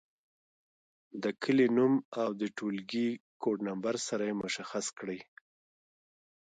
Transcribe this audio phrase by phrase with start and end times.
[1.23, 3.09] د کلي نوم او د ټولګي
[3.41, 5.19] کوډ نمبر سره یې مشخص کړئ.